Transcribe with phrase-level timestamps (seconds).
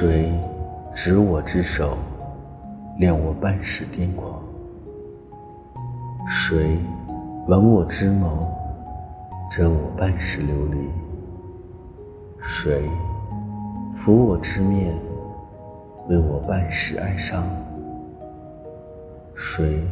[0.00, 0.32] 谁
[0.94, 1.98] 执我之手，
[2.98, 4.40] 恋我半世癫狂？
[6.28, 6.78] 谁
[7.48, 8.46] 吻我之眸，
[9.50, 10.88] 枕我半世流离？
[12.40, 12.88] 谁
[13.96, 14.94] 抚我之面，
[16.08, 17.42] 为我半世哀伤？
[19.34, 19.84] 谁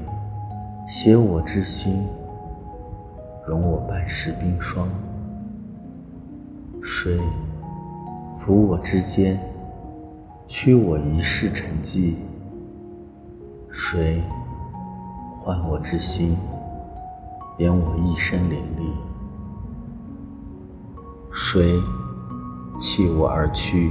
[0.86, 2.06] 携我之心，
[3.44, 4.88] 容我半世冰霜？
[6.80, 7.18] 谁
[8.40, 9.36] 抚我之肩？
[10.48, 12.14] 驱我一世沉寂，
[13.68, 14.22] 谁
[15.40, 16.38] 唤我之心，
[17.58, 18.92] 掩我一身淋漓？
[21.32, 21.82] 谁
[22.78, 23.90] 弃我而去，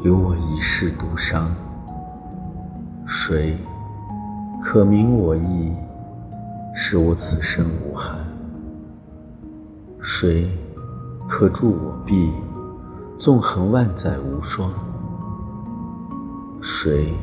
[0.00, 1.52] 留我一世独伤？
[3.04, 3.58] 谁
[4.62, 5.74] 可明我意，
[6.72, 8.20] 使我此生无憾？
[10.00, 10.48] 谁
[11.28, 12.32] 可助我臂，
[13.18, 14.72] 纵横万载无双？
[16.60, 17.14] 谁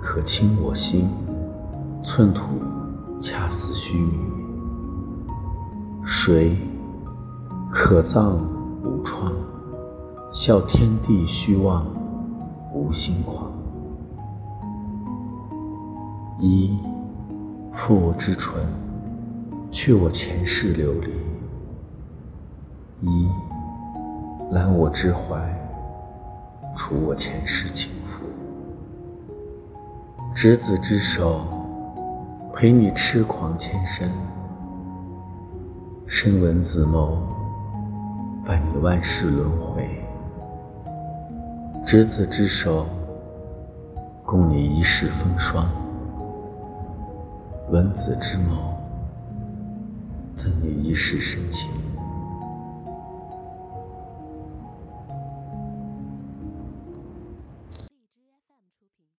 [0.00, 1.08] 可倾我心？
[2.02, 2.42] 寸土
[3.20, 4.18] 恰似须弥。
[6.04, 6.56] 谁
[7.70, 8.38] 可葬
[8.82, 9.32] 无创？
[10.32, 11.86] 笑天地虚妄，
[12.74, 13.50] 无心狂。
[16.40, 16.76] 一
[17.72, 18.54] 负我之唇，
[19.70, 21.10] 去我前世流离；
[23.00, 23.28] 一
[24.50, 25.36] 揽我之怀，
[26.76, 27.92] 除我前世情。
[30.34, 31.42] 执子之手，
[32.52, 34.08] 陪你痴狂千生；
[36.08, 37.18] 深吻子眸，
[38.44, 39.88] 伴你万世轮回。
[41.86, 42.84] 执子之手，
[44.26, 45.66] 共你一世风霜；
[47.70, 48.74] 吻子之眸，
[50.34, 51.70] 赠你一世深情。